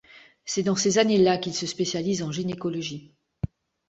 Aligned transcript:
C'est 0.45 0.63
dans 0.63 0.75
ces 0.75 0.97
années 0.97 1.19
là 1.19 1.37
qu'il 1.37 1.53
se 1.53 1.67
spécialise 1.67 2.23
en 2.23 2.31
gynécologie. 2.31 3.13